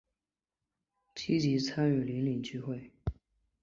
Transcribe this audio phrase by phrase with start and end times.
[1.13, 2.91] 积极参与邻里聚会